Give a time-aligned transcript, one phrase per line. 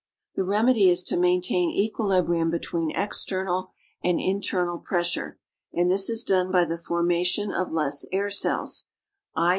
[0.33, 3.71] The remedy is to maintain equilibrium between external
[4.03, 5.37] and internal pressure,
[5.73, 8.85] and this is done by the formation of less air cells:
[9.35, 9.49] i.